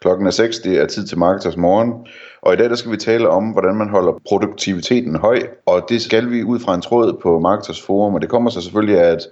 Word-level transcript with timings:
Klokken 0.00 0.26
er 0.26 0.30
6, 0.30 0.58
det 0.58 0.80
er 0.80 0.86
tid 0.86 1.06
til 1.06 1.18
Marketers 1.18 1.56
Morgen. 1.56 1.92
Og 2.42 2.54
i 2.54 2.56
dag 2.56 2.70
der 2.70 2.76
skal 2.76 2.92
vi 2.92 2.96
tale 2.96 3.28
om, 3.28 3.44
hvordan 3.44 3.74
man 3.74 3.88
holder 3.88 4.20
produktiviteten 4.28 5.16
høj. 5.16 5.38
Og 5.66 5.86
det 5.88 6.02
skal 6.02 6.30
vi 6.30 6.44
ud 6.44 6.60
fra 6.60 6.74
en 6.74 6.82
tråd 6.82 7.20
på 7.22 7.38
Marketers 7.38 7.82
Forum. 7.82 8.14
Og 8.14 8.20
det 8.20 8.28
kommer 8.28 8.50
så 8.50 8.60
selvfølgelig 8.60 9.00
af, 9.00 9.10
at 9.12 9.22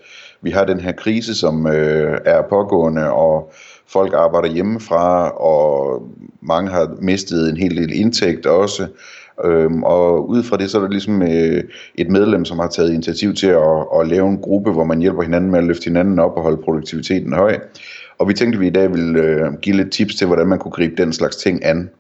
vi 0.43 0.51
har 0.51 0.65
den 0.65 0.81
her 0.81 0.93
krise, 0.93 1.35
som 1.35 1.67
øh, 1.67 2.19
er 2.25 2.43
pågående, 2.43 3.11
og 3.11 3.53
folk 3.87 4.13
arbejder 4.15 4.49
hjemmefra, 4.49 5.31
og 5.31 6.03
mange 6.41 6.71
har 6.71 6.97
mistet 7.01 7.51
en 7.51 7.57
hel 7.57 7.77
del 7.77 8.01
indtægt 8.01 8.47
også. 8.47 8.87
Øhm, 9.45 9.83
og 9.83 10.29
ud 10.29 10.43
fra 10.43 10.57
det, 10.57 10.71
så 10.71 10.79
er 10.79 10.83
der 10.83 10.91
ligesom 10.91 11.23
øh, 11.23 11.65
et 11.95 12.11
medlem, 12.11 12.45
som 12.45 12.59
har 12.59 12.69
taget 12.69 12.93
initiativ 12.93 13.35
til 13.35 13.47
at, 13.47 13.87
at 14.01 14.09
lave 14.09 14.29
en 14.29 14.39
gruppe, 14.39 14.73
hvor 14.73 14.85
man 14.85 15.01
hjælper 15.01 15.23
hinanden 15.23 15.51
med 15.51 15.59
at 15.59 15.65
løfte 15.65 15.85
hinanden 15.85 16.19
op 16.19 16.37
og 16.37 16.43
holde 16.43 16.63
produktiviteten 16.65 17.33
høj. 17.33 17.59
Og 18.19 18.29
vi 18.29 18.35
tænkte, 18.35 18.57
at 18.57 18.61
vi 18.61 18.67
i 18.67 18.71
dag 18.71 18.93
ville 18.93 19.19
øh, 19.19 19.53
give 19.63 19.77
lidt 19.77 19.93
tips 19.93 20.15
til, 20.15 20.27
hvordan 20.27 20.47
man 20.47 20.59
kunne 20.59 20.73
gribe 20.73 21.03
den 21.03 21.13
slags 21.13 21.37
ting 21.37 21.65
an. 21.65 21.91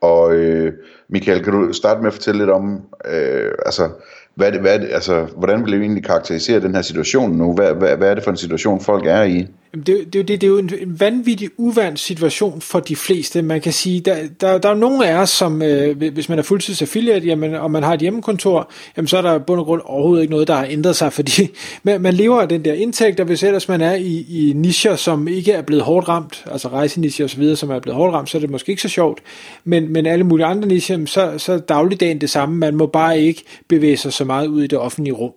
Og 0.00 0.34
øh, 0.34 0.72
Michael, 1.08 1.44
kan 1.44 1.52
du 1.52 1.72
starte 1.72 2.00
med 2.00 2.06
at 2.06 2.12
fortælle 2.12 2.38
lidt 2.38 2.50
om, 2.50 2.82
øh, 3.04 3.52
altså, 3.66 3.88
hvad 4.34 4.46
er 4.46 4.50
det, 4.50 4.60
hvad 4.60 4.74
er 4.74 4.78
det, 4.78 4.88
altså, 4.92 5.26
hvordan 5.36 5.64
vil 5.64 5.72
du 5.72 5.78
egentlig 5.78 6.04
karakterisere 6.04 6.60
den 6.60 6.74
her 6.74 6.82
situation 6.82 7.30
nu? 7.30 7.54
Hvad, 7.54 7.74
hvad, 7.74 7.96
hvad 7.96 8.10
er 8.10 8.14
det 8.14 8.24
for 8.24 8.30
en 8.30 8.36
situation, 8.36 8.80
folk 8.80 9.06
er 9.06 9.22
i? 9.22 9.46
Jamen 9.72 9.86
det, 9.86 10.12
det, 10.12 10.28
det, 10.28 10.40
det 10.40 10.42
er 10.42 10.48
jo 10.48 10.58
en, 10.58 10.70
en 10.80 11.00
vanvittig 11.00 11.50
uvandt 11.56 12.00
situation 12.00 12.60
for 12.60 12.80
de 12.80 12.96
fleste. 12.96 13.42
Man 13.42 13.60
kan 13.60 13.72
sige, 13.72 14.00
der, 14.00 14.16
der, 14.40 14.58
der 14.58 14.68
er 14.68 14.74
nogle 14.74 15.08
af 15.08 15.16
os, 15.16 15.30
som 15.30 15.62
øh, 15.62 16.12
hvis 16.12 16.28
man 16.28 16.38
er 16.38 16.42
fuldtids 16.42 16.82
affiliate, 16.82 17.26
jamen, 17.26 17.54
og 17.54 17.70
man 17.70 17.82
har 17.82 17.94
et 17.94 18.00
hjemmekontor, 18.00 18.70
jamen, 18.96 19.08
så 19.08 19.18
er 19.18 19.22
der 19.22 19.38
bund 19.38 19.60
og 19.60 19.66
grund 19.66 19.82
overhovedet 19.84 20.22
ikke 20.22 20.32
noget, 20.32 20.48
der 20.48 20.54
har 20.54 20.66
ændret 20.70 20.96
sig, 20.96 21.12
fordi 21.12 21.48
man, 21.82 22.00
man 22.00 22.14
lever 22.14 22.40
af 22.40 22.48
den 22.48 22.64
der 22.64 22.72
indtægt, 22.72 23.20
og 23.20 23.26
hvis 23.26 23.42
ellers 23.42 23.68
man 23.68 23.80
er 23.80 23.94
i, 23.94 24.26
i 24.28 24.52
nischer, 24.52 24.96
som 24.96 25.28
ikke 25.28 25.52
er 25.52 25.62
blevet 25.62 25.84
hårdt 25.84 26.08
ramt, 26.08 26.44
altså 26.52 26.68
rejsenischer 26.68 27.24
osv., 27.24 27.56
som 27.56 27.70
er 27.70 27.80
blevet 27.80 27.96
hårdt 27.96 28.14
ramt, 28.14 28.30
så 28.30 28.38
er 28.38 28.40
det 28.40 28.50
måske 28.50 28.70
ikke 28.70 28.82
så 28.82 28.88
sjovt, 28.88 29.20
men, 29.64 29.92
men 29.92 30.06
alle 30.06 30.24
mulige 30.24 30.46
andre 30.46 30.68
nischer, 30.68 31.06
så, 31.06 31.34
så 31.38 31.52
er 31.52 31.58
dagligdagen 31.58 32.20
det 32.20 32.30
samme, 32.30 32.56
man 32.56 32.76
må 32.76 32.86
bare 32.86 33.20
ikke 33.20 33.42
bevæge 33.68 33.96
sig 33.96 34.12
så 34.12 34.24
meget 34.24 34.46
ud 34.46 34.62
i 34.62 34.66
det 34.66 34.78
offentlige 34.78 35.14
rum. 35.14 35.32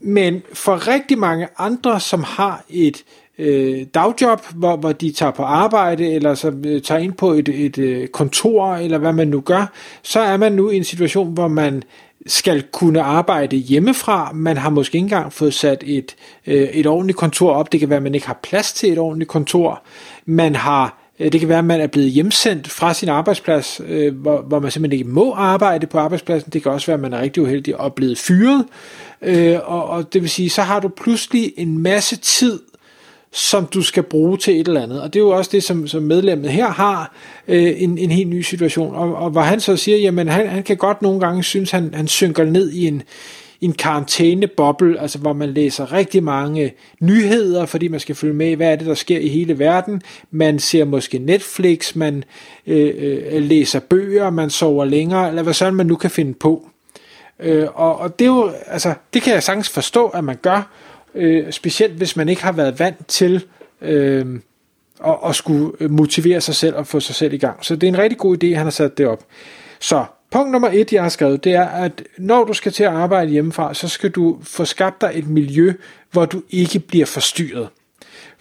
Men 0.00 0.42
for 0.52 0.88
rigtig 0.88 1.18
mange 1.18 1.48
andre, 1.58 2.00
som 2.00 2.22
har 2.22 2.64
et 2.68 3.04
øh, 3.38 3.86
dagjob, 3.94 4.40
hvor, 4.54 4.76
hvor 4.76 4.92
de 4.92 5.12
tager 5.12 5.32
på 5.32 5.42
arbejde, 5.42 6.12
eller 6.12 6.34
så 6.34 6.52
øh, 6.66 6.82
tager 6.82 7.00
ind 7.00 7.12
på 7.12 7.32
et, 7.32 7.48
et 7.48 7.78
øh, 7.78 8.08
kontor, 8.08 8.74
eller 8.74 8.98
hvad 8.98 9.12
man 9.12 9.28
nu 9.28 9.40
gør, 9.40 9.72
så 10.02 10.20
er 10.20 10.36
man 10.36 10.52
nu 10.52 10.70
i 10.70 10.76
en 10.76 10.84
situation, 10.84 11.32
hvor 11.32 11.48
man 11.48 11.82
skal 12.26 12.62
kunne 12.62 13.02
arbejde 13.02 13.56
hjemmefra. 13.56 14.32
Man 14.34 14.56
har 14.56 14.70
måske 14.70 14.96
ikke 14.96 15.04
engang 15.04 15.32
fået 15.32 15.54
sat 15.54 15.84
et, 15.86 16.16
øh, 16.46 16.62
et 16.62 16.86
ordentligt 16.86 17.18
kontor 17.18 17.52
op. 17.52 17.72
Det 17.72 17.80
kan 17.80 17.88
være, 17.88 17.96
at 17.96 18.02
man 18.02 18.14
ikke 18.14 18.26
har 18.26 18.40
plads 18.42 18.72
til 18.72 18.92
et 18.92 18.98
ordentligt 18.98 19.30
kontor. 19.30 19.82
Man 20.26 20.54
har 20.54 20.98
øh, 21.20 21.32
det 21.32 21.40
kan 21.40 21.48
være, 21.48 21.58
at 21.58 21.64
man 21.64 21.80
er 21.80 21.86
blevet 21.86 22.10
hjemsendt 22.10 22.68
fra 22.70 22.94
sin 22.94 23.08
arbejdsplads, 23.08 23.80
øh, 23.86 24.14
hvor, 24.14 24.42
hvor 24.42 24.60
man 24.60 24.70
simpelthen 24.70 24.98
ikke 24.98 25.10
må 25.10 25.32
arbejde 25.34 25.86
på 25.86 25.98
arbejdspladsen. 25.98 26.50
Det 26.52 26.62
kan 26.62 26.72
også 26.72 26.86
være, 26.86 26.94
at 26.94 27.00
man 27.00 27.12
er 27.12 27.20
rigtig 27.20 27.42
uheldig 27.42 27.80
og 27.80 27.94
blevet 27.94 28.18
fyret. 28.18 28.64
Øh, 29.22 29.58
og, 29.64 29.84
og 29.84 30.12
det 30.12 30.22
vil 30.22 30.30
sige, 30.30 30.50
så 30.50 30.62
har 30.62 30.80
du 30.80 30.88
pludselig 30.88 31.52
en 31.56 31.78
masse 31.78 32.16
tid 32.16 32.60
som 33.34 33.66
du 33.66 33.82
skal 33.82 34.02
bruge 34.02 34.38
til 34.38 34.60
et 34.60 34.68
eller 34.68 34.82
andet. 34.82 35.02
Og 35.02 35.12
det 35.14 35.20
er 35.20 35.24
jo 35.24 35.30
også 35.30 35.50
det, 35.52 35.62
som, 35.62 35.86
som 35.86 36.02
medlemmet 36.02 36.50
her 36.50 36.68
har, 36.68 37.14
øh, 37.48 37.82
en, 37.82 37.98
en 37.98 38.10
helt 38.10 38.28
ny 38.28 38.40
situation. 38.40 38.94
Og, 38.94 39.16
og 39.16 39.30
hvor 39.30 39.40
han 39.40 39.60
så 39.60 39.76
siger, 39.76 39.98
jamen 39.98 40.28
han, 40.28 40.48
han 40.48 40.62
kan 40.62 40.76
godt 40.76 41.02
nogle 41.02 41.20
gange 41.20 41.42
synes, 41.42 41.70
han, 41.70 41.94
han 41.94 42.08
synker 42.08 42.44
ned 42.44 42.70
i 42.72 42.86
en, 42.86 43.02
en 43.60 43.72
karantæneboble, 43.72 45.00
altså 45.00 45.18
hvor 45.18 45.32
man 45.32 45.50
læser 45.50 45.92
rigtig 45.92 46.22
mange 46.22 46.72
nyheder, 47.00 47.66
fordi 47.66 47.88
man 47.88 48.00
skal 48.00 48.14
følge 48.14 48.34
med, 48.34 48.56
hvad 48.56 48.72
er 48.72 48.76
det, 48.76 48.86
der 48.86 48.94
sker 48.94 49.18
i 49.18 49.28
hele 49.28 49.58
verden. 49.58 50.02
Man 50.30 50.58
ser 50.58 50.84
måske 50.84 51.18
Netflix, 51.18 51.94
man 51.94 52.24
øh, 52.66 52.94
øh, 52.96 53.42
læser 53.42 53.80
bøger, 53.80 54.30
man 54.30 54.50
sover 54.50 54.84
længere, 54.84 55.28
eller 55.28 55.42
hvad 55.42 55.54
sådan 55.54 55.74
man 55.74 55.86
nu 55.86 55.96
kan 55.96 56.10
finde 56.10 56.34
på. 56.34 56.68
Øh, 57.40 57.66
og, 57.74 57.98
og 57.98 58.18
det 58.18 58.24
er 58.24 58.28
jo, 58.28 58.50
altså, 58.66 58.94
det 59.14 59.22
kan 59.22 59.34
jeg 59.34 59.42
sagtens 59.42 59.68
forstå, 59.68 60.06
at 60.06 60.24
man 60.24 60.36
gør, 60.42 60.70
øh, 61.14 61.52
specielt 61.52 61.92
hvis 61.92 62.16
man 62.16 62.28
ikke 62.28 62.42
har 62.42 62.52
været 62.52 62.78
vant 62.78 63.06
til 63.08 63.44
øh, 63.82 64.40
at, 65.06 65.16
at 65.26 65.34
skulle 65.34 65.88
motivere 65.88 66.40
sig 66.40 66.54
selv 66.54 66.76
og 66.76 66.86
få 66.86 67.00
sig 67.00 67.14
selv 67.14 67.32
i 67.32 67.36
gang. 67.36 67.64
Så 67.64 67.76
det 67.76 67.86
er 67.86 67.92
en 67.92 67.98
rigtig 67.98 68.18
god 68.18 68.44
idé, 68.44 68.46
han 68.46 68.66
har 68.66 68.70
sat 68.70 68.98
det 68.98 69.06
op. 69.06 69.24
Så 69.80 70.04
punkt 70.30 70.52
nummer 70.52 70.68
et, 70.72 70.92
jeg 70.92 71.02
har 71.02 71.08
skrevet, 71.08 71.44
det 71.44 71.54
er, 71.54 71.66
at 71.66 72.02
når 72.18 72.44
du 72.44 72.52
skal 72.52 72.72
til 72.72 72.84
at 72.84 72.90
arbejde 72.90 73.30
hjemmefra, 73.30 73.74
så 73.74 73.88
skal 73.88 74.10
du 74.10 74.38
få 74.42 74.64
skabt 74.64 75.00
dig 75.00 75.10
et 75.14 75.28
miljø, 75.28 75.72
hvor 76.10 76.24
du 76.26 76.42
ikke 76.50 76.78
bliver 76.78 77.06
forstyrret. 77.06 77.68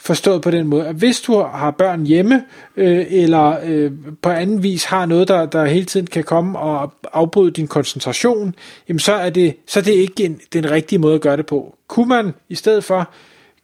Forstået 0.06 0.42
på 0.42 0.52
den 0.52 0.68
måde, 0.68 0.88
at 0.88 0.96
hvis 0.96 1.22
du 1.22 1.34
har 1.40 1.72
børn 1.72 2.06
hjemme, 2.06 2.44
øh, 2.78 3.06
eller 3.10 3.58
øh, 3.66 3.92
på 4.22 4.30
anden 4.30 4.64
vis 4.64 4.84
har 4.84 5.06
noget, 5.06 5.28
der, 5.28 5.46
der 5.46 5.66
hele 5.66 5.86
tiden 5.86 6.08
kan 6.08 6.24
komme 6.24 6.60
og 6.60 6.94
afbryde 7.14 7.52
din 7.52 7.68
koncentration, 7.68 8.56
jamen 8.90 9.00
så 9.00 9.14
er 9.14 9.30
det, 9.30 9.56
så 9.68 9.80
er 9.80 9.84
det 9.84 9.92
ikke 9.92 10.26
en, 10.26 10.40
den 10.54 10.72
rigtige 10.72 11.00
måde 11.00 11.16
at 11.16 11.22
gøre 11.22 11.38
det 11.38 11.46
på. 11.46 11.76
Kunne 11.88 12.10
man 12.10 12.32
i 12.50 12.56
stedet 12.56 12.84
for 12.84 13.10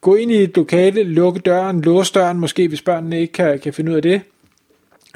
gå 0.02 0.16
ind 0.16 0.32
i 0.32 0.44
et 0.44 0.58
lokale, 0.58 1.04
lukke 1.04 1.40
døren, 1.40 1.82
låse 1.82 2.14
døren, 2.14 2.40
måske 2.40 2.68
hvis 2.68 2.82
børnene 2.82 3.22
ikke 3.22 3.34
kan, 3.34 3.60
kan 3.60 3.74
finde 3.74 3.92
ud 3.92 3.96
af 3.96 4.02
det, 4.02 4.22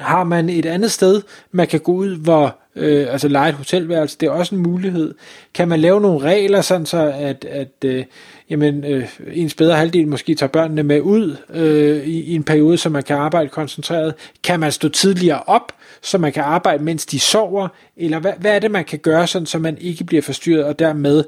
har 0.00 0.24
man 0.24 0.48
et 0.48 0.66
andet 0.66 0.92
sted, 0.92 1.22
man 1.52 1.66
kan 1.66 1.80
gå 1.80 1.92
ud, 1.92 2.16
hvor 2.16 2.58
øh, 2.76 3.06
altså 3.12 3.28
lege 3.28 3.48
et 3.48 3.54
hotelværelse, 3.54 4.16
det 4.20 4.26
er 4.26 4.30
også 4.30 4.54
en 4.54 4.62
mulighed. 4.62 5.14
Kan 5.54 5.68
man 5.68 5.80
lave 5.80 6.00
nogle 6.00 6.18
regler, 6.18 6.60
sådan 6.60 6.86
så 6.86 7.12
at, 7.14 7.44
at 7.44 7.84
øh, 7.84 8.04
jamen, 8.50 8.84
øh, 8.84 9.08
ens 9.32 9.54
bedre 9.54 9.76
halvdel 9.76 10.08
måske 10.08 10.34
tager 10.34 10.50
børnene 10.50 10.82
med 10.82 11.00
ud 11.00 11.36
øh, 11.50 12.06
i, 12.06 12.22
i 12.22 12.34
en 12.34 12.44
periode, 12.44 12.78
så 12.78 12.88
man 12.88 13.02
kan 13.02 13.16
arbejde 13.16 13.48
koncentreret? 13.48 14.14
Kan 14.42 14.60
man 14.60 14.72
stå 14.72 14.88
tidligere 14.88 15.42
op, 15.46 15.72
så 16.02 16.18
man 16.18 16.32
kan 16.32 16.42
arbejde, 16.42 16.84
mens 16.84 17.06
de 17.06 17.20
sover? 17.20 17.68
Eller 17.96 18.18
hvad, 18.18 18.32
hvad 18.38 18.54
er 18.54 18.58
det, 18.58 18.70
man 18.70 18.84
kan 18.84 18.98
gøre, 18.98 19.26
sådan 19.26 19.46
så 19.46 19.58
man 19.58 19.78
ikke 19.78 20.04
bliver 20.04 20.22
forstyrret, 20.22 20.64
og 20.64 20.78
dermed 20.78 21.24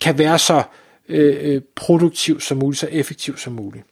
kan 0.00 0.18
være 0.18 0.38
så 0.38 0.62
øh, 1.08 1.36
øh 1.40 1.60
produktiv 1.74 2.40
som 2.40 2.58
muligt, 2.58 2.80
så 2.80 2.88
effektiv 2.90 3.36
som 3.36 3.52
muligt? 3.52 3.84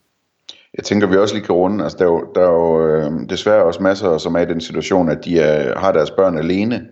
Jeg 0.77 0.83
tænker, 0.83 1.07
vi 1.07 1.17
også 1.17 1.35
lige 1.35 1.45
kan 1.45 1.55
runde. 1.55 1.83
Altså, 1.83 1.97
der 1.97 2.05
er 2.05 2.09
jo, 2.09 2.27
der 2.35 2.41
er 2.41 2.51
jo 2.51 2.87
øh, 2.87 3.29
desværre 3.29 3.63
også 3.63 3.83
masser, 3.83 4.17
som 4.17 4.35
er 4.35 4.39
i 4.39 4.45
den 4.45 4.61
situation, 4.61 5.09
at 5.09 5.25
de 5.25 5.39
er, 5.39 5.79
har 5.79 5.91
deres 5.91 6.11
børn 6.11 6.37
alene. 6.37 6.87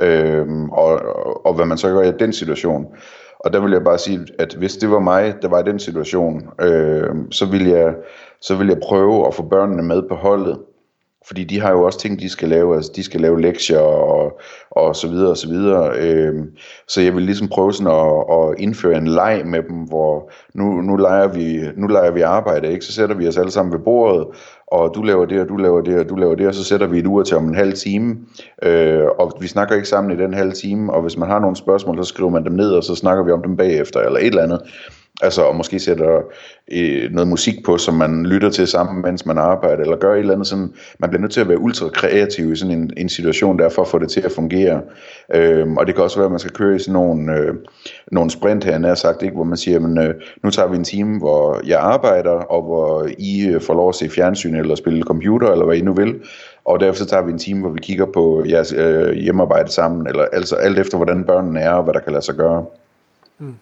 Øh, 0.00 0.46
og, 0.72 0.90
og, 0.90 1.46
og 1.46 1.54
hvad 1.54 1.66
man 1.66 1.78
så 1.78 1.88
gør 1.88 2.02
i 2.02 2.12
den 2.18 2.32
situation. 2.32 2.86
Og 3.38 3.52
der 3.52 3.60
vil 3.60 3.72
jeg 3.72 3.84
bare 3.84 3.98
sige, 3.98 4.26
at 4.38 4.54
hvis 4.54 4.76
det 4.76 4.90
var 4.90 4.98
mig, 4.98 5.34
der 5.42 5.48
var 5.48 5.60
i 5.60 5.70
den 5.70 5.78
situation, 5.78 6.48
øh, 6.60 7.10
så, 7.30 7.46
vil 7.46 7.66
jeg, 7.66 7.94
så 8.40 8.56
vil 8.56 8.68
jeg 8.68 8.78
prøve 8.82 9.26
at 9.26 9.34
få 9.34 9.42
børnene 9.42 9.82
med 9.82 10.02
på 10.08 10.14
holdet. 10.14 10.58
Fordi 11.26 11.44
de 11.44 11.60
har 11.60 11.70
jo 11.70 11.82
også 11.82 11.98
ting, 11.98 12.20
de 12.20 12.28
skal 12.28 12.48
lave. 12.48 12.76
Altså, 12.76 12.92
de 12.96 13.02
skal 13.02 13.20
lave 13.20 13.40
lektier 13.40 13.78
og, 13.78 14.40
og 14.70 14.96
så 14.96 15.08
videre 15.08 15.30
og 15.30 15.36
så 15.36 15.48
videre. 15.48 15.98
Øhm, 15.98 16.50
så 16.88 17.00
jeg 17.00 17.14
vil 17.14 17.22
ligesom 17.22 17.48
prøve 17.48 17.72
sådan 17.72 17.92
at, 17.92 18.24
at 18.32 18.54
indføre 18.58 18.98
en 18.98 19.06
leg 19.06 19.42
med 19.46 19.62
dem, 19.62 19.76
hvor 19.76 20.30
nu, 20.54 20.80
nu, 20.80 20.96
leger 20.96 21.28
vi, 21.28 21.60
nu 21.76 21.86
leger 21.86 22.10
vi 22.10 22.20
arbejde, 22.20 22.72
ikke? 22.72 22.84
Så 22.84 22.92
sætter 22.92 23.16
vi 23.16 23.28
os 23.28 23.36
alle 23.36 23.50
sammen 23.50 23.72
ved 23.72 23.80
bordet, 23.84 24.26
og 24.66 24.92
du 24.94 25.02
laver 25.02 25.26
det, 25.26 25.40
og 25.40 25.48
du 25.48 25.56
laver 25.56 25.80
det, 25.80 25.98
og 25.98 26.08
du 26.08 26.16
laver 26.16 26.34
det, 26.34 26.46
og 26.46 26.54
så 26.54 26.64
sætter 26.64 26.86
vi 26.86 26.98
et 26.98 27.06
ur 27.06 27.22
til 27.22 27.36
om 27.36 27.48
en 27.48 27.54
halv 27.54 27.72
time. 27.72 28.16
Øh, 28.62 29.04
og 29.18 29.32
vi 29.40 29.46
snakker 29.46 29.74
ikke 29.74 29.88
sammen 29.88 30.18
i 30.18 30.22
den 30.22 30.34
halve 30.34 30.52
time, 30.52 30.92
og 30.92 31.02
hvis 31.02 31.16
man 31.16 31.28
har 31.28 31.38
nogle 31.38 31.56
spørgsmål, 31.56 31.96
så 31.96 32.08
skriver 32.08 32.30
man 32.30 32.44
dem 32.44 32.52
ned, 32.52 32.70
og 32.70 32.84
så 32.84 32.94
snakker 32.94 33.24
vi 33.24 33.30
om 33.30 33.42
dem 33.42 33.56
bagefter, 33.56 34.00
eller 34.00 34.18
et 34.18 34.26
eller 34.26 34.42
andet. 34.42 34.60
Altså, 35.22 35.42
og 35.42 35.56
måske 35.56 35.78
sætter 35.78 36.20
øh, 36.72 37.12
noget 37.12 37.28
musik 37.28 37.64
på, 37.64 37.78
som 37.78 37.94
man 37.94 38.26
lytter 38.26 38.50
til 38.50 38.66
sammen, 38.66 39.02
mens 39.02 39.26
man 39.26 39.38
arbejder, 39.38 39.82
eller 39.82 39.96
gør 39.96 40.12
et 40.12 40.18
eller 40.18 40.34
andet 40.34 40.46
sådan. 40.46 40.72
Man 40.98 41.10
bliver 41.10 41.20
nødt 41.20 41.32
til 41.32 41.40
at 41.40 41.48
være 41.48 41.58
ultra 41.58 41.88
kreativ 41.88 42.52
i 42.52 42.56
sådan 42.56 42.78
en, 42.78 42.90
en 42.96 43.08
situation, 43.08 43.58
der 43.58 43.68
for 43.68 43.82
at 43.82 43.88
få 43.88 43.98
det 43.98 44.10
til 44.10 44.20
at 44.20 44.32
fungere. 44.32 44.80
Øhm, 45.34 45.76
og 45.76 45.86
det 45.86 45.94
kan 45.94 46.04
også 46.04 46.16
være, 46.16 46.24
at 46.24 46.30
man 46.30 46.38
skal 46.38 46.52
køre 46.52 46.76
i 46.76 46.78
sådan 46.78 46.92
nogle, 46.92 47.36
øh, 47.36 47.54
nogle 48.12 48.30
sprint 48.30 48.64
her, 48.64 48.78
nær 48.78 48.94
sagt, 48.94 49.22
ikke? 49.22 49.34
hvor 49.34 49.44
man 49.44 49.56
siger, 49.56 49.80
men, 49.80 49.98
øh, 49.98 50.14
nu 50.42 50.50
tager 50.50 50.68
vi 50.68 50.76
en 50.76 50.84
time, 50.84 51.18
hvor 51.18 51.60
jeg 51.66 51.80
arbejder, 51.80 52.30
og 52.30 52.62
hvor 52.62 53.08
I 53.18 53.48
øh, 53.48 53.60
får 53.60 53.74
lov 53.74 53.88
at 53.88 53.94
se 53.94 54.08
fjernsyn, 54.08 54.54
eller 54.54 54.74
spille 54.74 55.02
computer, 55.02 55.52
eller 55.52 55.64
hvad 55.64 55.76
I 55.76 55.80
nu 55.80 55.92
vil. 55.92 56.20
Og 56.64 56.80
derfor 56.80 56.96
så 56.96 57.06
tager 57.06 57.22
vi 57.22 57.32
en 57.32 57.38
time, 57.38 57.60
hvor 57.60 57.70
vi 57.70 57.80
kigger 57.82 58.06
på 58.06 58.44
jeres 58.48 58.72
øh, 58.72 59.12
hjemmearbejde 59.12 59.72
sammen, 59.72 60.06
eller 60.06 60.24
altså 60.32 60.56
alt 60.56 60.78
efter, 60.78 60.96
hvordan 60.96 61.24
børnene 61.24 61.60
er, 61.60 61.70
og 61.70 61.84
hvad 61.84 61.94
der 61.94 62.00
kan 62.00 62.12
lade 62.12 62.24
sig 62.24 62.34
gøre. 62.34 62.64
Mm. 63.38 63.54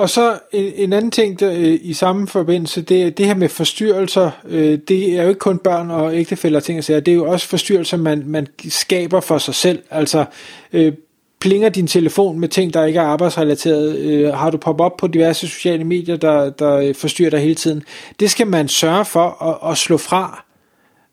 Og 0.00 0.10
så 0.10 0.38
en, 0.52 0.72
en 0.76 0.92
anden 0.92 1.10
ting 1.10 1.40
der, 1.40 1.52
øh, 1.52 1.78
i 1.82 1.92
samme 1.92 2.26
forbindelse, 2.26 2.82
det, 2.82 3.18
det 3.18 3.26
her 3.26 3.34
med 3.34 3.48
forstyrrelser, 3.48 4.30
øh, 4.48 4.78
det 4.88 5.18
er 5.18 5.22
jo 5.22 5.28
ikke 5.28 5.38
kun 5.38 5.58
børn 5.58 5.90
og 5.90 6.16
ægtefælder 6.16 6.60
ting 6.60 6.78
at 6.78 6.84
sige, 6.84 7.00
det 7.00 7.12
er 7.12 7.16
jo 7.16 7.30
også 7.30 7.48
forstyrrelser, 7.48 7.96
man, 7.96 8.22
man 8.26 8.46
skaber 8.68 9.20
for 9.20 9.38
sig 9.38 9.54
selv. 9.54 9.82
Altså, 9.90 10.24
øh, 10.72 10.92
plinger 11.40 11.68
din 11.68 11.86
telefon 11.86 12.40
med 12.40 12.48
ting, 12.48 12.74
der 12.74 12.84
ikke 12.84 12.98
er 12.98 13.04
arbejdsrelateret, 13.04 13.96
øh, 13.96 14.34
har 14.34 14.50
du 14.50 14.56
pop 14.56 14.80
op 14.80 14.96
på 14.96 15.06
diverse 15.06 15.48
sociale 15.48 15.84
medier, 15.84 16.16
der, 16.16 16.50
der 16.50 16.92
forstyrrer 16.92 17.30
dig 17.30 17.40
hele 17.40 17.54
tiden. 17.54 17.82
Det 18.20 18.30
skal 18.30 18.46
man 18.46 18.68
sørge 18.68 19.04
for 19.04 19.42
at, 19.42 19.70
at 19.70 19.78
slå 19.78 19.96
fra. 19.96 20.44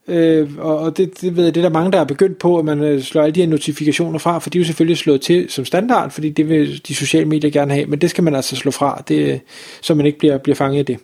Øh, 0.07 0.49
og 0.57 0.97
det, 0.97 1.21
det 1.21 1.35
ved 1.35 1.43
jeg, 1.43 1.55
det 1.55 1.61
er 1.61 1.69
der 1.69 1.73
mange, 1.73 1.91
der 1.91 1.99
er 1.99 2.03
begyndt 2.03 2.37
på, 2.37 2.57
at 2.57 2.65
man 2.65 2.83
øh, 2.83 3.01
slår 3.01 3.21
alle 3.21 3.35
de 3.35 3.39
her 3.39 3.47
notifikationer 3.47 4.19
fra, 4.19 4.39
for 4.39 4.49
de 4.49 4.57
er 4.57 4.61
jo 4.61 4.65
selvfølgelig 4.65 4.97
slået 4.97 5.21
til 5.21 5.49
som 5.49 5.65
standard, 5.65 6.11
fordi 6.11 6.29
det 6.29 6.49
vil 6.49 6.81
de 6.87 6.95
sociale 6.95 7.25
medier 7.25 7.51
gerne 7.51 7.73
have, 7.73 7.85
men 7.85 8.01
det 8.01 8.09
skal 8.09 8.23
man 8.23 8.35
altså 8.35 8.55
slå 8.55 8.71
fra, 8.71 9.03
det, 9.07 9.33
øh, 9.33 9.39
så 9.81 9.95
man 9.95 10.05
ikke 10.05 10.17
bliver, 10.19 10.37
bliver 10.37 10.55
fanget 10.55 10.79
i 10.79 10.93
det. 10.93 10.99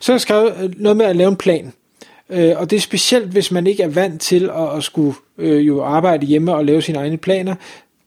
Så 0.00 0.12
har 0.12 0.14
jeg 0.14 0.20
skrevet 0.20 0.54
øh, 0.62 0.70
noget 0.76 0.96
med 0.96 1.06
at 1.06 1.16
lave 1.16 1.28
en 1.28 1.36
plan. 1.36 1.72
Øh, 2.30 2.52
og 2.56 2.70
det 2.70 2.76
er 2.76 2.80
specielt, 2.80 3.26
hvis 3.26 3.50
man 3.50 3.66
ikke 3.66 3.82
er 3.82 3.88
vant 3.88 4.20
til 4.20 4.50
at, 4.56 4.76
at 4.76 4.84
skulle 4.84 5.14
øh, 5.38 5.66
jo 5.66 5.82
arbejde 5.82 6.26
hjemme 6.26 6.54
og 6.54 6.64
lave 6.64 6.82
sine 6.82 6.98
egne 6.98 7.16
planer. 7.16 7.54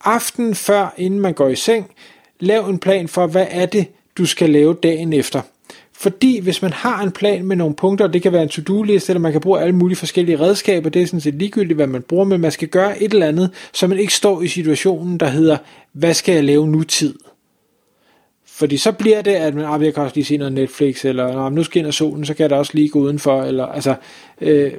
Aften 0.03 0.55
før, 0.55 0.93
inden 0.97 1.19
man 1.19 1.33
går 1.33 1.47
i 1.47 1.55
seng, 1.55 1.91
lav 2.39 2.69
en 2.69 2.79
plan 2.79 3.07
for, 3.07 3.27
hvad 3.27 3.47
er 3.49 3.65
det, 3.65 3.85
du 4.17 4.25
skal 4.25 4.49
lave 4.49 4.73
dagen 4.83 5.13
efter. 5.13 5.41
Fordi 5.97 6.39
hvis 6.39 6.61
man 6.61 6.73
har 6.73 7.03
en 7.03 7.11
plan 7.11 7.45
med 7.45 7.55
nogle 7.55 7.75
punkter, 7.75 8.07
det 8.07 8.21
kan 8.21 8.31
være 8.31 8.43
en 8.43 8.49
to-do-liste, 8.49 9.11
eller 9.11 9.19
man 9.19 9.31
kan 9.31 9.41
bruge 9.41 9.61
alle 9.61 9.75
mulige 9.75 9.97
forskellige 9.97 10.39
redskaber, 10.39 10.89
det 10.89 11.01
er 11.01 11.05
sådan 11.05 11.21
set 11.21 11.33
ligegyldigt, 11.33 11.77
hvad 11.77 11.87
man 11.87 12.01
bruger, 12.01 12.25
men 12.25 12.41
man 12.41 12.51
skal 12.51 12.67
gøre 12.67 13.01
et 13.01 13.13
eller 13.13 13.27
andet, 13.27 13.51
så 13.73 13.87
man 13.87 13.99
ikke 13.99 14.13
står 14.13 14.41
i 14.41 14.47
situationen, 14.47 15.17
der 15.17 15.27
hedder, 15.27 15.57
hvad 15.91 16.13
skal 16.13 16.35
jeg 16.35 16.43
lave 16.43 16.67
nu 16.67 16.83
tid? 16.83 17.15
Fordi 18.45 18.77
så 18.77 18.91
bliver 18.91 19.21
det, 19.21 19.31
at 19.31 19.55
man, 19.55 19.65
ah, 19.65 19.83
jeg 19.83 19.93
kan 19.93 20.03
også 20.03 20.15
lige 20.15 20.25
se 20.25 20.37
noget 20.37 20.53
Netflix, 20.53 21.05
eller 21.05 21.45
ah, 21.45 21.53
nu 21.53 21.63
skinner 21.63 21.91
solen, 21.91 22.25
så 22.25 22.33
kan 22.33 22.43
jeg 22.43 22.49
da 22.49 22.55
også 22.55 22.71
lige 22.75 22.89
gå 22.89 22.99
udenfor. 22.99 23.43
Eller, 23.43 23.65
altså, 23.65 23.95
øh, 24.41 24.73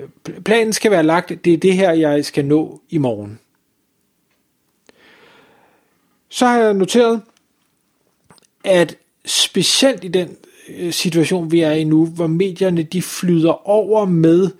planen 0.44 0.72
skal 0.72 0.90
være 0.90 1.02
lagt, 1.02 1.44
det 1.44 1.52
er 1.52 1.56
det 1.56 1.74
her, 1.74 1.92
jeg 1.92 2.24
skal 2.24 2.44
nå 2.44 2.80
i 2.90 2.98
morgen. 2.98 3.38
Så 6.28 6.46
har 6.46 6.58
jeg 6.58 6.74
noteret, 6.74 7.20
at 8.64 8.96
specielt 9.24 10.04
i 10.04 10.08
den 10.08 10.36
Øh, 10.68 10.92
situation, 10.92 11.52
vi 11.52 11.60
er 11.60 11.70
i 11.70 11.84
nu, 11.84 12.06
hvor 12.06 12.26
medierne 12.26 12.82
de 12.82 13.02
flyder 13.02 13.68
over 13.68 14.04
med 14.04 14.50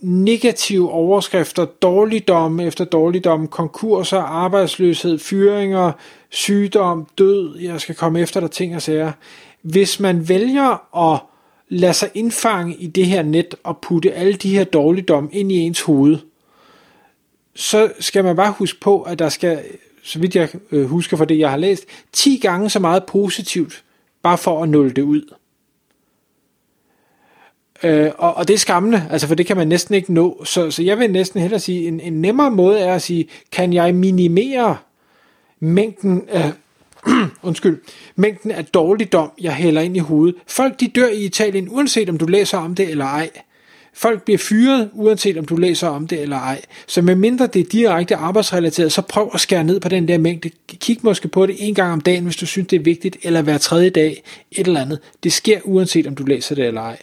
negative 0.00 0.90
overskrifter, 0.90 1.64
dårligdom 1.64 2.60
efter 2.60 2.84
dårligdom, 2.84 3.48
konkurser, 3.48 4.18
arbejdsløshed, 4.18 5.18
fyringer, 5.18 5.92
sygdom, 6.30 7.06
død, 7.18 7.58
jeg 7.58 7.80
skal 7.80 7.94
komme 7.94 8.20
efter 8.20 8.40
der 8.40 8.48
ting 8.48 8.76
og 8.76 8.82
sager. 8.82 9.12
Hvis 9.62 10.00
man 10.00 10.28
vælger 10.28 10.98
at 11.12 11.20
lade 11.68 11.94
sig 11.94 12.10
indfange 12.14 12.76
i 12.76 12.86
det 12.86 13.06
her 13.06 13.22
net 13.22 13.54
og 13.64 13.78
putte 13.78 14.12
alle 14.12 14.32
de 14.32 14.56
her 14.56 14.64
dårligdom 14.64 15.28
ind 15.32 15.52
i 15.52 15.54
ens 15.54 15.80
hoved, 15.80 16.18
så 17.54 17.92
skal 18.00 18.24
man 18.24 18.36
bare 18.36 18.54
huske 18.58 18.80
på, 18.80 19.02
at 19.02 19.18
der 19.18 19.28
skal, 19.28 19.62
så 20.02 20.18
vidt 20.18 20.36
jeg 20.36 20.48
øh, 20.72 20.84
husker 20.84 21.16
fra 21.16 21.24
det, 21.24 21.38
jeg 21.38 21.50
har 21.50 21.56
læst, 21.56 21.84
10 22.12 22.36
gange 22.36 22.70
så 22.70 22.78
meget 22.78 23.04
positivt, 23.04 23.84
bare 24.22 24.38
for 24.38 24.62
at 24.62 24.68
nulle 24.68 24.90
det 24.90 25.02
ud. 25.02 25.34
Øh, 27.82 28.10
og, 28.18 28.34
og 28.34 28.48
det 28.48 28.54
er 28.54 28.58
skammende, 28.58 29.06
altså 29.10 29.26
for 29.26 29.34
det 29.34 29.46
kan 29.46 29.56
man 29.56 29.68
næsten 29.68 29.94
ikke 29.94 30.12
nå. 30.12 30.44
Så, 30.44 30.70
så 30.70 30.82
jeg 30.82 30.98
vil 30.98 31.10
næsten 31.10 31.40
hellere 31.40 31.60
sige, 31.60 31.88
en, 31.88 32.00
en 32.00 32.12
nemmere 32.12 32.50
måde 32.50 32.80
er 32.80 32.94
at 32.94 33.02
sige, 33.02 33.28
kan 33.52 33.72
jeg 33.72 33.94
minimere 33.94 34.76
mængden 35.60 36.28
af, 36.28 36.52
undskyld, 37.42 37.80
mængden 38.16 38.50
af 38.50 38.64
dårligdom, 38.64 39.30
jeg 39.40 39.54
hælder 39.54 39.80
ind 39.80 39.96
i 39.96 40.00
hovedet. 40.00 40.34
Folk 40.46 40.80
de 40.80 40.88
dør 40.88 41.08
i 41.08 41.24
Italien, 41.24 41.68
uanset 41.70 42.08
om 42.08 42.18
du 42.18 42.26
læser 42.26 42.58
om 42.58 42.74
det 42.74 42.90
eller 42.90 43.04
ej. 43.04 43.30
Folk 43.94 44.22
bliver 44.22 44.38
fyret, 44.38 44.90
uanset 44.92 45.38
om 45.38 45.44
du 45.44 45.56
læser 45.56 45.88
om 45.88 46.06
det 46.06 46.20
eller 46.20 46.36
ej. 46.36 46.60
Så 46.86 47.02
medmindre 47.02 47.46
det 47.46 47.60
er 47.60 47.64
direkte 47.64 48.16
arbejdsrelateret, 48.16 48.92
så 48.92 49.02
prøv 49.02 49.30
at 49.34 49.40
skære 49.40 49.64
ned 49.64 49.80
på 49.80 49.88
den 49.88 50.08
der 50.08 50.18
mængde. 50.18 50.50
Kig 50.80 50.98
måske 51.02 51.28
på 51.28 51.46
det 51.46 51.56
en 51.58 51.74
gang 51.74 51.92
om 51.92 52.00
dagen, 52.00 52.24
hvis 52.24 52.36
du 52.36 52.46
synes, 52.46 52.68
det 52.68 52.76
er 52.78 52.82
vigtigt, 52.82 53.16
eller 53.22 53.42
hver 53.42 53.58
tredje 53.58 53.90
dag, 53.90 54.22
et 54.52 54.66
eller 54.66 54.80
andet. 54.80 54.98
Det 55.22 55.32
sker 55.32 55.60
uanset 55.64 56.06
om 56.06 56.14
du 56.14 56.24
læser 56.24 56.54
det 56.54 56.66
eller 56.66 56.80
ej 56.80 56.98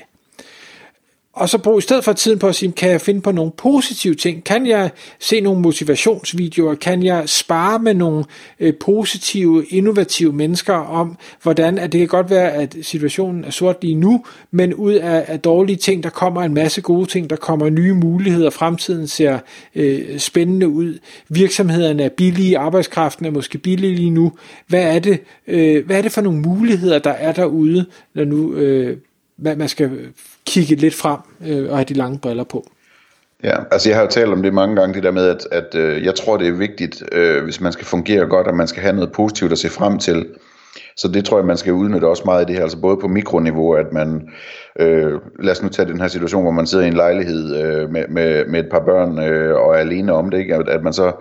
og 1.39 1.49
så 1.49 1.57
brug 1.57 1.77
i 1.77 1.81
stedet 1.81 2.03
for 2.03 2.13
tiden 2.13 2.39
på 2.39 2.47
at 2.47 2.55
sige, 2.55 2.71
kan 2.71 2.89
jeg 2.89 3.01
finde 3.01 3.21
på 3.21 3.31
nogle 3.31 3.51
positive 3.57 4.15
ting? 4.15 4.43
Kan 4.43 4.67
jeg 4.67 4.91
se 5.19 5.41
nogle 5.41 5.61
motivationsvideoer? 5.61 6.75
Kan 6.75 7.03
jeg 7.03 7.29
spare 7.29 7.79
med 7.79 7.93
nogle 7.93 8.25
øh, 8.59 8.73
positive, 8.79 9.65
innovative 9.65 10.33
mennesker 10.33 10.73
om, 10.73 11.17
hvordan 11.43 11.77
at 11.77 11.91
det 11.91 11.99
kan 11.99 12.07
godt 12.07 12.29
være, 12.29 12.51
at 12.51 12.75
situationen 12.81 13.43
er 13.43 13.49
sort 13.49 13.77
lige 13.81 13.95
nu, 13.95 14.25
men 14.51 14.73
ud 14.73 14.93
af, 14.93 15.25
af 15.27 15.39
dårlige 15.39 15.75
ting, 15.75 16.03
der 16.03 16.09
kommer 16.09 16.41
en 16.41 16.53
masse 16.53 16.81
gode 16.81 17.05
ting, 17.05 17.29
der 17.29 17.35
kommer 17.35 17.69
nye 17.69 17.93
muligheder, 17.93 18.49
fremtiden 18.49 19.07
ser 19.07 19.39
øh, 19.75 20.19
spændende 20.19 20.67
ud, 20.67 20.99
virksomhederne 21.29 22.03
er 22.03 22.09
billige, 22.09 22.57
arbejdskraften 22.57 23.25
er 23.25 23.31
måske 23.31 23.57
billig 23.57 23.95
lige 23.95 24.09
nu. 24.09 24.31
Hvad 24.67 24.95
er 24.95 24.99
det, 24.99 25.19
øh, 25.47 25.85
hvad 25.85 25.97
er 25.97 26.01
det 26.01 26.11
for 26.11 26.21
nogle 26.21 26.39
muligheder, 26.39 26.99
der 26.99 27.11
er 27.11 27.31
derude, 27.31 27.85
når 28.13 28.25
nu 28.25 28.53
øh, 28.53 28.97
man 29.41 29.67
skal 29.67 29.91
kigge 30.45 30.75
lidt 30.75 30.95
frem 30.95 31.19
øh, 31.47 31.69
og 31.69 31.77
have 31.77 31.85
de 31.85 31.93
lange 31.93 32.19
briller 32.19 32.43
på. 32.43 32.65
Ja, 33.43 33.55
altså 33.71 33.89
jeg 33.89 33.97
har 33.97 34.03
jo 34.03 34.09
talt 34.09 34.31
om 34.31 34.43
det 34.43 34.53
mange 34.53 34.75
gange, 34.75 34.93
det 34.93 35.03
der 35.03 35.11
med, 35.11 35.27
at, 35.27 35.47
at 35.51 35.75
øh, 35.75 36.05
jeg 36.05 36.15
tror, 36.15 36.37
det 36.37 36.47
er 36.47 36.51
vigtigt, 36.51 37.03
øh, 37.11 37.43
hvis 37.43 37.61
man 37.61 37.71
skal 37.71 37.85
fungere 37.85 38.25
godt, 38.25 38.47
at 38.47 38.55
man 38.55 38.67
skal 38.67 38.81
have 38.81 38.95
noget 38.95 39.11
positivt 39.11 39.51
at 39.51 39.57
se 39.57 39.69
frem 39.69 39.99
til. 39.99 40.25
Så 40.97 41.07
det 41.07 41.25
tror 41.25 41.37
jeg, 41.37 41.45
man 41.45 41.57
skal 41.57 41.73
udnytte 41.73 42.07
også 42.07 42.23
meget 42.25 42.43
i 42.43 42.45
det 42.45 42.55
her, 42.55 42.63
altså 42.63 42.81
både 42.81 42.97
på 42.97 43.07
mikroniveau, 43.07 43.73
at 43.73 43.93
man, 43.93 44.29
øh, 44.79 45.13
lad 45.39 45.51
os 45.51 45.63
nu 45.63 45.69
tage 45.69 45.89
den 45.89 46.01
her 46.01 46.07
situation, 46.07 46.41
hvor 46.41 46.51
man 46.51 46.67
sidder 46.67 46.85
i 46.85 46.87
en 46.87 46.93
lejlighed 46.93 47.55
øh, 47.63 47.89
med, 47.91 48.03
med, 48.09 48.45
med 48.45 48.59
et 48.59 48.69
par 48.71 48.79
børn 48.79 49.19
øh, 49.19 49.55
og 49.55 49.73
er 49.73 49.77
alene 49.77 50.13
om 50.13 50.29
det, 50.29 50.37
ikke? 50.39 50.55
At, 50.55 50.69
at 50.69 50.83
man 50.83 50.93
så 50.93 51.11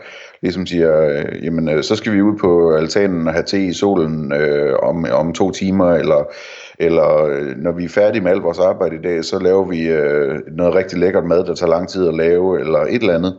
ligesom 0.42 0.66
siger, 0.66 1.00
øh, 1.00 1.44
jamen 1.44 1.68
øh, 1.68 1.82
så 1.82 1.96
skal 1.96 2.12
vi 2.12 2.22
ud 2.22 2.38
på 2.38 2.74
altanen 2.74 3.26
og 3.26 3.32
have 3.32 3.44
te 3.44 3.64
i 3.64 3.72
solen 3.72 4.32
øh, 4.32 4.76
om, 4.82 5.06
om 5.12 5.32
to 5.32 5.50
timer, 5.50 5.92
eller 5.92 6.32
eller 6.80 7.24
øh, 7.24 7.56
når 7.56 7.72
vi 7.72 7.84
er 7.84 7.88
færdige 7.88 8.22
med 8.22 8.30
alt 8.30 8.42
vores 8.42 8.58
arbejde 8.58 8.96
i 8.96 9.02
dag, 9.02 9.24
så 9.24 9.38
laver 9.38 9.64
vi 9.64 9.82
øh, 9.88 10.40
noget 10.52 10.74
rigtig 10.74 10.98
lækkert 10.98 11.24
mad, 11.24 11.44
der 11.44 11.54
tager 11.54 11.70
lang 11.70 11.88
tid 11.88 12.08
at 12.08 12.14
lave, 12.14 12.60
eller 12.60 12.78
et 12.78 12.94
eller 12.94 13.14
andet, 13.14 13.36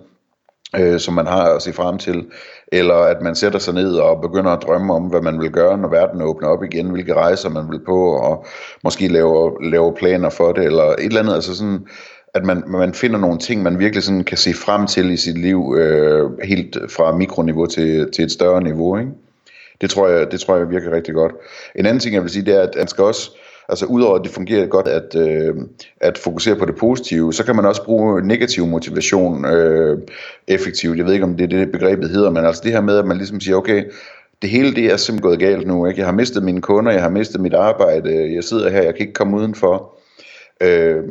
øh, 0.80 1.00
som 1.00 1.14
man 1.14 1.28
har 1.28 1.44
at 1.56 1.62
se 1.62 1.74
frem 1.74 1.98
til. 1.98 2.26
Eller 2.72 2.96
at 2.96 3.22
man 3.22 3.36
sætter 3.36 3.60
sig 3.60 3.74
ned 3.74 3.96
og 3.96 4.22
begynder 4.22 4.52
at 4.52 4.64
drømme 4.64 4.94
om, 4.94 5.04
hvad 5.04 5.22
man 5.22 5.40
vil 5.40 5.52
gøre, 5.52 5.78
når 5.78 5.90
verden 5.90 6.22
åbner 6.22 6.48
op 6.48 6.64
igen, 6.64 6.90
hvilke 6.90 7.14
rejser 7.14 7.50
man 7.50 7.70
vil 7.70 7.80
på, 7.86 8.12
og 8.12 8.46
måske 8.84 9.08
lave, 9.08 9.58
lave 9.72 9.94
planer 9.94 10.30
for 10.30 10.52
det, 10.52 10.66
eller 10.66 10.84
et 10.84 11.06
eller 11.06 11.20
andet. 11.20 11.34
Altså 11.34 11.56
sådan, 11.56 11.88
at 12.34 12.46
man, 12.46 12.64
man 12.68 12.94
finder 12.94 13.20
nogle 13.20 13.38
ting, 13.38 13.64
man 13.64 13.80
virkelig 13.80 14.04
sådan 14.04 14.24
kan 14.24 14.38
se 14.38 14.54
frem 14.54 14.88
til 14.88 15.10
i 15.10 15.18
sit 15.18 15.38
liv, 15.38 15.76
øh, 15.78 16.30
helt 16.44 16.78
fra 16.90 17.16
mikroniveau 17.16 17.66
til, 17.66 18.12
til 18.12 18.24
et 18.24 18.32
større 18.32 18.64
niveau, 18.64 18.98
ikke? 18.98 19.12
Det 19.82 19.90
tror 19.90 20.08
jeg, 20.08 20.32
det 20.32 20.40
tror 20.40 20.58
jeg 20.58 20.70
virker 20.70 20.92
rigtig 20.92 21.14
godt. 21.14 21.34
En 21.76 21.86
anden 21.86 22.00
ting, 22.00 22.14
jeg 22.16 22.24
vil 22.24 22.32
sige, 22.32 22.46
det 22.46 22.56
er, 22.56 22.62
at 22.62 22.76
man 22.78 22.88
skal 22.88 23.04
også, 23.04 23.32
altså 23.70 23.86
udover 23.86 24.16
at 24.16 24.24
det 24.24 24.32
fungerer 24.32 24.66
godt 24.66 24.88
at, 24.88 25.16
øh, 25.16 25.56
at 26.02 26.18
fokusere 26.18 26.56
på 26.56 26.66
det 26.66 26.76
positive, 26.76 27.34
så 27.34 27.46
kan 27.46 27.56
man 27.56 27.66
også 27.66 27.84
bruge 27.84 28.28
negativ 28.28 28.66
motivation 28.68 29.46
øh, 29.46 29.98
effektivt. 30.48 30.98
Jeg 30.98 31.06
ved 31.06 31.14
ikke, 31.14 31.26
om 31.26 31.38
det 31.38 31.44
er 31.44 31.58
det, 31.58 31.72
begrebet 31.72 32.10
hedder, 32.10 32.30
men 32.30 32.46
altså 32.46 32.62
det 32.66 32.72
her 32.72 32.82
med, 32.82 32.98
at 32.98 33.06
man 33.06 33.18
ligesom 33.18 33.40
siger, 33.40 33.56
okay, 33.56 33.84
det 34.42 34.50
hele 34.50 34.76
det 34.76 34.86
er 34.86 34.98
simpelthen 34.98 35.30
gået 35.30 35.40
galt 35.40 35.68
nu. 35.68 35.86
Ikke? 35.86 36.00
Jeg 36.00 36.08
har 36.08 36.14
mistet 36.14 36.44
mine 36.44 36.62
kunder, 36.62 36.92
jeg 36.92 37.02
har 37.02 37.10
mistet 37.10 37.42
mit 37.42 37.54
arbejde, 37.54 38.34
jeg 38.36 38.44
sidder 38.44 38.70
her, 38.70 38.82
jeg 38.82 38.96
kan 38.96 39.02
ikke 39.02 39.14
komme 39.14 39.38
udenfor. 39.38 39.99
Øh, 40.62 41.04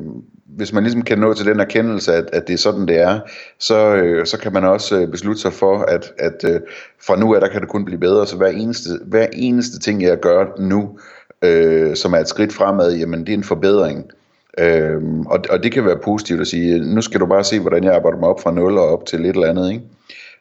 hvis 0.56 0.72
man 0.72 0.82
ligesom 0.82 1.02
kan 1.02 1.18
nå 1.18 1.34
til 1.34 1.46
den 1.46 1.60
erkendelse, 1.60 2.14
at, 2.14 2.30
at 2.32 2.46
det 2.46 2.52
er 2.52 2.58
sådan, 2.58 2.88
det 2.88 2.98
er, 3.00 3.20
så, 3.58 3.94
øh, 3.94 4.26
så 4.26 4.38
kan 4.38 4.52
man 4.52 4.64
også 4.64 5.00
øh, 5.00 5.08
beslutte 5.08 5.40
sig 5.40 5.52
for, 5.52 5.78
at, 5.78 6.12
at 6.18 6.44
øh, 6.44 6.60
fra 7.06 7.16
nu 7.16 7.34
af, 7.34 7.40
der 7.40 7.48
kan 7.48 7.60
det 7.60 7.68
kun 7.68 7.84
blive 7.84 8.00
bedre. 8.00 8.26
Så 8.26 8.36
hver 8.36 8.48
eneste, 8.48 8.90
hver 9.04 9.26
eneste 9.32 9.78
ting, 9.78 10.02
jeg 10.02 10.20
gør 10.20 10.46
nu, 10.58 10.98
øh, 11.42 11.96
som 11.96 12.12
er 12.12 12.18
et 12.18 12.28
skridt 12.28 12.52
fremad, 12.52 12.96
jamen 12.96 13.20
det 13.20 13.28
er 13.28 13.36
en 13.36 13.44
forbedring. 13.44 14.10
Øh, 14.58 15.02
og, 15.26 15.44
og 15.50 15.62
det 15.62 15.72
kan 15.72 15.84
være 15.84 15.98
positivt 16.04 16.40
at 16.40 16.46
sige, 16.46 16.94
nu 16.94 17.00
skal 17.00 17.20
du 17.20 17.26
bare 17.26 17.44
se, 17.44 17.60
hvordan 17.60 17.84
jeg 17.84 17.94
arbejder 17.94 18.18
mig 18.18 18.28
op 18.28 18.40
fra 18.40 18.52
0 18.52 18.78
og 18.78 18.88
op 18.88 19.06
til 19.06 19.20
et 19.20 19.34
eller 19.34 19.48
andet, 19.48 19.70
ikke? 19.72 19.84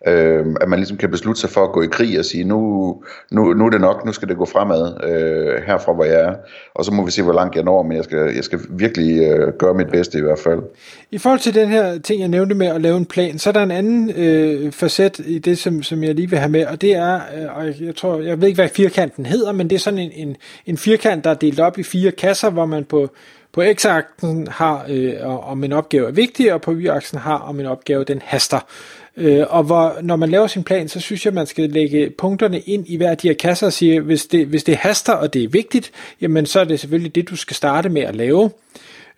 Øh, 0.07 0.45
at 0.61 0.69
man 0.69 0.79
ligesom 0.79 0.97
kan 0.97 1.11
beslutte 1.11 1.41
sig 1.41 1.49
for 1.49 1.63
at 1.63 1.71
gå 1.71 1.81
i 1.81 1.87
krig 1.91 2.19
og 2.19 2.25
sige, 2.25 2.43
nu, 2.43 2.57
nu, 3.31 3.53
nu 3.53 3.65
er 3.65 3.69
det 3.69 3.81
nok, 3.81 4.05
nu 4.05 4.11
skal 4.11 4.27
det 4.27 4.37
gå 4.37 4.45
fremad 4.45 5.03
øh, 5.03 5.63
herfra, 5.67 5.93
hvor 5.93 6.03
jeg 6.03 6.19
er. 6.21 6.35
Og 6.75 6.85
så 6.85 6.91
må 6.91 7.05
vi 7.05 7.11
se, 7.11 7.23
hvor 7.23 7.33
langt 7.33 7.55
jeg 7.55 7.63
når, 7.63 7.83
men 7.83 7.97
jeg 7.97 8.03
skal, 8.03 8.31
jeg 8.35 8.43
skal 8.43 8.59
virkelig 8.69 9.21
øh, 9.21 9.53
gøre 9.53 9.73
mit 9.73 9.87
bedste 9.87 10.17
i 10.17 10.21
hvert 10.21 10.39
fald. 10.39 10.59
I 11.11 11.17
forhold 11.17 11.39
til 11.39 11.55
den 11.55 11.69
her 11.69 11.99
ting, 11.99 12.21
jeg 12.21 12.29
nævnte 12.29 12.55
med 12.55 12.67
at 12.67 12.81
lave 12.81 12.97
en 12.97 13.05
plan, 13.05 13.39
så 13.39 13.49
er 13.49 13.53
der 13.53 13.63
en 13.63 13.71
anden 13.71 14.11
øh, 14.17 14.71
facet 14.71 15.19
i 15.25 15.39
det, 15.39 15.57
som, 15.57 15.83
som 15.83 16.03
jeg 16.03 16.15
lige 16.15 16.29
vil 16.29 16.39
have 16.39 16.51
med, 16.51 16.65
og 16.65 16.81
det 16.81 16.95
er, 16.95 17.15
øh, 17.15 17.57
og 17.57 17.81
jeg 17.81 17.95
tror, 17.95 18.19
jeg 18.19 18.41
ved 18.41 18.47
ikke, 18.47 18.61
hvad 18.61 18.69
firkanten 18.69 19.25
hedder, 19.25 19.51
men 19.51 19.69
det 19.69 19.75
er 19.75 19.79
sådan 19.79 19.99
en, 19.99 20.11
en, 20.11 20.35
en 20.65 20.77
firkant, 20.77 21.23
der 21.23 21.29
er 21.29 21.35
delt 21.35 21.59
op 21.59 21.77
i 21.77 21.83
fire 21.83 22.11
kasser, 22.11 22.49
hvor 22.49 22.65
man 22.65 22.83
på 22.83 23.09
på 23.57 23.63
x-aksen 23.73 24.47
har, 24.51 24.85
øh, 24.89 25.49
om 25.51 25.63
en 25.63 25.73
opgave 25.73 26.07
er 26.07 26.11
vigtig, 26.11 26.53
og 26.53 26.61
på 26.61 26.73
y-aksen 26.73 27.17
har, 27.17 27.37
om 27.37 27.59
en 27.59 27.65
opgave 27.65 28.03
den 28.03 28.21
haster. 28.25 28.59
Øh, 29.17 29.45
og 29.49 29.63
hvor, 29.63 29.97
når 30.01 30.15
man 30.15 30.29
laver 30.29 30.47
sin 30.47 30.63
plan, 30.63 30.87
så 30.87 30.99
synes 30.99 31.25
jeg, 31.25 31.33
man 31.33 31.47
skal 31.47 31.69
lægge 31.69 32.09
punkterne 32.17 32.59
ind 32.59 32.85
i 32.87 32.97
hver 32.97 33.09
af 33.09 33.17
de 33.17 33.27
her 33.27 33.35
kasser 33.35 33.67
og 33.67 33.73
sige, 33.73 33.99
hvis 33.99 34.25
det, 34.25 34.47
hvis 34.47 34.63
det 34.63 34.75
haster, 34.75 35.13
og 35.13 35.33
det 35.33 35.43
er 35.43 35.47
vigtigt, 35.47 35.91
jamen 36.21 36.45
så 36.45 36.59
er 36.59 36.63
det 36.63 36.79
selvfølgelig 36.79 37.15
det, 37.15 37.29
du 37.29 37.35
skal 37.35 37.55
starte 37.55 37.89
med 37.89 38.01
at 38.01 38.15
lave. 38.15 38.49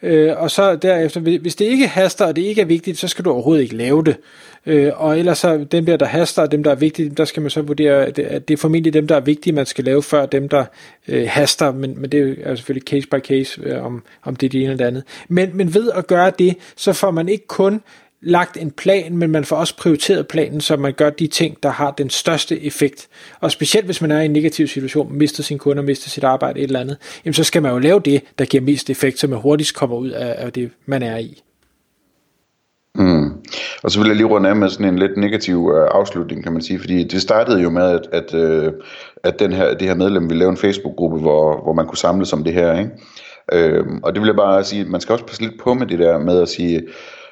øh, 0.04 0.34
og 0.38 0.52
så 0.52 0.76
derefter, 0.76 1.20
hvis 1.20 1.56
det 1.56 1.66
ikke 1.66 1.88
haster, 1.88 2.26
og 2.26 2.36
det 2.36 2.42
ikke 2.42 2.62
er 2.62 2.66
vigtigt, 2.66 2.98
så 2.98 3.08
skal 3.08 3.26
du 3.26 3.32
overhovedet 3.32 3.64
ikke 3.64 3.76
lave 3.76 4.04
det. 4.04 4.16
Øh, 4.66 4.92
og 4.96 5.20
ellers 5.20 5.38
så 5.38 5.66
dem 5.72 5.86
der, 5.86 5.98
der 5.98 6.06
haster, 6.06 6.42
og 6.42 6.52
dem, 6.52 6.64
der 6.64 6.72
er 6.72 6.76
vigtige, 6.76 7.10
der 7.10 7.26
skal 7.26 7.42
man 7.42 7.50
så 7.50 7.62
vurdere, 7.62 8.06
at 8.06 8.48
det 8.48 8.54
er 8.54 8.58
formentlig 8.58 8.94
dem, 8.94 9.08
der 9.08 9.16
er 9.16 9.20
vigtige, 9.20 9.54
man 9.54 9.66
skal 9.66 9.84
lave, 9.84 10.04
før 10.04 10.26
dem, 10.26 10.50
der 10.50 10.66
øh, 11.08 11.28
haster, 11.30 11.72
men, 11.72 12.02
men 12.02 12.12
det 12.12 12.38
er 12.44 12.56
selvfølgelig 12.56 12.88
case 12.88 13.08
by 13.08 13.20
case, 13.20 13.62
øh, 13.64 13.86
om, 13.86 14.04
om 14.24 14.36
det 14.36 14.46
er 14.46 14.50
det 14.50 14.62
ene 14.62 14.72
eller 14.72 14.78
det 14.78 14.86
andet. 14.86 15.04
Men, 15.28 15.50
men 15.54 15.74
ved 15.74 15.92
at 15.96 16.08
gøre 16.08 16.32
det, 16.40 16.56
så 16.76 16.94
får 16.94 17.12
man 17.12 17.30
ikke 17.30 17.48
kun 17.48 17.82
lagt 18.22 18.58
en 18.58 18.72
plan, 18.72 19.18
men 19.18 19.32
man 19.32 19.46
får 19.46 19.56
også 19.56 19.78
prioriteret 19.78 20.28
planen, 20.28 20.62
så 20.62 20.78
man 20.78 20.94
gør 20.94 21.10
de 21.10 21.28
ting, 21.28 21.58
der 21.64 21.70
har 21.70 21.92
den 21.92 22.10
største 22.10 22.64
effekt. 22.64 23.08
Og 23.40 23.52
specielt 23.52 23.86
hvis 23.86 24.02
man 24.02 24.12
er 24.12 24.22
i 24.22 24.26
en 24.26 24.32
negativ 24.32 24.68
situation, 24.68 25.18
mister 25.18 25.44
sin 25.44 25.58
kunder, 25.58 25.84
mister 25.84 26.10
sit 26.10 26.24
arbejde, 26.24 26.60
et 26.60 26.64
eller 26.64 26.80
andet, 26.80 26.98
jamen 27.26 27.34
så 27.34 27.44
skal 27.44 27.62
man 27.62 27.72
jo 27.72 27.78
lave 27.78 28.00
det, 28.00 28.22
der 28.40 28.46
giver 28.46 28.64
mest 28.64 28.90
effekt, 28.90 29.20
så 29.20 29.28
man 29.28 29.40
hurtigst 29.40 29.76
kommer 29.76 29.96
ud 29.96 30.10
af, 30.10 30.36
af 30.46 30.54
det, 30.54 30.72
man 30.86 31.04
er 31.04 31.18
i. 31.18 31.42
Mm. 32.96 33.32
Og 33.84 33.92
så 33.92 34.00
vil 34.00 34.08
jeg 34.08 34.16
lige 34.16 34.28
runde 34.28 34.50
af 34.50 34.56
med 34.56 34.70
sådan 34.70 34.94
en 34.94 35.00
lidt 35.00 35.18
negativ 35.18 35.72
øh, 35.76 35.88
afslutning, 35.92 36.44
kan 36.44 36.54
man 36.54 36.62
sige, 36.62 36.80
fordi 36.80 37.04
det 37.04 37.22
startede 37.22 37.62
jo 37.62 37.70
med, 37.70 37.84
at, 37.84 38.08
at, 38.12 38.34
uh, 38.34 38.74
at 39.24 39.40
den 39.40 39.54
her, 39.54 39.74
det 39.74 39.88
her 39.88 39.96
medlem 39.96 40.30
ville 40.30 40.40
lave 40.40 40.52
en 40.52 40.58
Facebook-gruppe, 40.58 41.20
hvor, 41.20 41.64
hvor 41.64 41.74
man 41.74 41.88
kunne 41.88 41.98
samles 41.98 42.34
om 42.34 42.44
det 42.44 42.54
her, 42.54 42.80
ikke? 42.80 42.92
Øhm, 43.54 44.00
og 44.04 44.14
det 44.14 44.22
vil 44.22 44.28
jeg 44.28 44.36
bare 44.36 44.64
sige, 44.64 44.86
man 44.86 45.02
skal 45.02 45.14
også 45.14 45.26
passe 45.26 45.42
lidt 45.42 45.60
på 45.64 45.74
med 45.74 45.88
det 45.88 46.00
der 46.00 46.18
med 46.18 46.42
at 46.42 46.50
sige, 46.50 46.82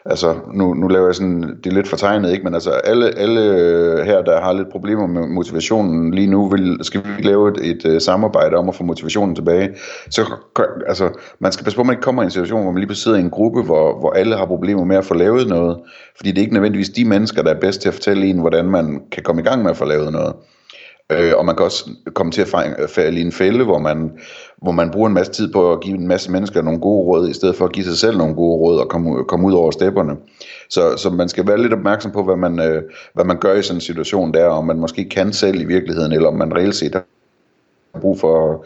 altså 0.10 0.36
nu, 0.54 0.74
nu 0.74 0.88
laver 0.88 1.06
jeg 1.06 1.16
sådan, 1.16 1.42
det 1.42 1.70
er 1.70 1.76
lidt 1.76 1.88
fortegnet, 1.88 2.32
ikke? 2.32 2.44
men 2.44 2.54
altså 2.54 2.70
alle, 2.70 3.18
alle 3.18 3.42
øh, 3.42 4.06
her, 4.06 4.22
der 4.22 4.42
har 4.42 4.54
lidt 4.54 4.70
problemer 4.70 5.08
med 5.08 5.28
motivationen 5.28 6.14
lige 6.14 6.28
nu, 6.28 6.50
vil, 6.50 6.78
skal 6.82 7.02
vi 7.18 7.22
lave 7.22 7.50
et, 7.50 7.70
et, 7.70 7.86
et 7.86 8.02
samarbejde 8.02 8.56
om 8.56 8.70
at 8.70 8.76
få 8.76 8.84
motivationen 8.84 9.36
tilbage. 9.36 9.70
Så 10.10 10.22
altså, 10.88 11.10
man 11.40 11.52
skal 11.52 11.64
passe 11.64 11.78
på, 11.78 11.82
at 11.82 11.86
man 11.86 11.94
ikke 11.94 12.04
kommer 12.04 12.22
i 12.22 12.26
en 12.26 12.32
situation, 12.32 12.62
hvor 12.62 12.72
man 12.72 12.84
lige 12.84 12.96
sidder 12.96 13.18
i 13.18 13.22
en 13.22 13.30
gruppe, 13.30 13.64
hvor, 13.64 14.00
hvor 14.00 14.12
alle 14.12 14.38
har 14.38 14.46
problemer 14.46 14.84
med 14.84 14.96
at 14.96 15.06
få 15.06 15.14
lavet 15.14 15.48
noget, 15.48 15.78
fordi 16.18 16.30
det 16.32 16.38
er 16.38 16.42
ikke 16.42 16.54
nødvendigvis 16.54 16.90
de 16.90 17.06
mennesker, 17.06 17.44
der 17.44 17.54
er 17.54 17.60
bedst 17.60 17.82
til 17.82 17.88
at 17.88 17.94
fortælle 17.94 18.28
en, 18.28 18.40
hvordan 18.40 18.66
man 18.66 19.02
kan 19.12 19.24
komme 19.24 19.42
i 19.42 19.46
gang 19.46 19.62
med 19.62 19.72
at 19.72 19.78
få 19.78 19.86
lavet 19.86 20.12
noget. 20.12 20.34
Øh, 21.12 21.34
og 21.38 21.46
man 21.46 21.56
kan 21.56 21.66
også 21.66 21.90
komme 22.14 22.32
til 22.32 22.42
at 22.42 22.90
falde 22.90 23.20
i 23.20 23.22
en 23.22 23.32
fælde, 23.32 23.64
hvor 23.64 23.80
man, 23.80 24.12
hvor 24.58 24.72
man 24.72 24.92
bruger 24.92 25.08
en 25.08 25.14
masse 25.14 25.32
tid 25.32 25.54
på 25.54 25.74
at 25.74 25.82
give 25.82 25.98
en 25.98 26.08
masse 26.08 26.32
mennesker 26.32 26.62
nogle 26.62 26.80
gode 26.80 27.06
råd, 27.06 27.30
i 27.30 27.34
stedet 27.34 27.56
for 27.56 27.66
at 27.66 27.72
give 27.72 27.86
sig 27.86 27.98
selv 27.98 28.18
nogle 28.18 28.36
gode 28.36 28.58
råd 28.58 28.80
og 28.80 28.90
komme, 28.90 29.24
komme 29.24 29.48
ud 29.48 29.54
over 29.54 29.72
stepperne. 29.72 30.16
Så, 30.70 30.98
så 30.98 31.10
man 31.10 31.30
skal 31.30 31.48
være 31.48 31.62
lidt 31.62 31.74
opmærksom 31.74 32.12
på, 32.12 32.24
hvad 32.24 32.36
man, 32.36 32.60
øh, 32.60 32.84
hvad 33.14 33.26
man 33.26 33.40
gør 33.40 33.54
i 33.54 33.64
sådan 33.64 33.78
en 33.78 33.82
situation 33.82 34.34
der, 34.34 34.46
om 34.46 34.66
man 34.66 34.80
måske 34.80 35.10
kan 35.10 35.34
selv 35.34 35.62
i 35.62 35.66
virkeligheden, 35.66 36.12
eller 36.12 36.28
om 36.28 36.36
man 36.36 36.56
reelt 36.56 36.76
set 36.76 36.94
har 36.94 37.04
brug 38.02 38.20
for 38.20 38.52
at, 38.52 38.60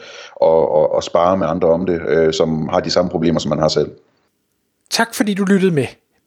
at, 0.47 0.83
at, 0.83 0.97
at 0.97 1.03
spare 1.03 1.37
med 1.37 1.47
andre 1.47 1.69
om 1.69 1.85
det, 1.85 2.01
øh, 2.07 2.33
som 2.33 2.69
har 2.69 2.79
de 2.79 2.89
samme 2.89 3.11
problemer, 3.11 3.39
som 3.39 3.49
man 3.49 3.59
har 3.59 3.67
selv. 3.67 3.91
Tak 4.89 5.15
fordi 5.15 5.33
du 5.33 5.45
lyttede 5.45 5.73
med. 5.73 5.85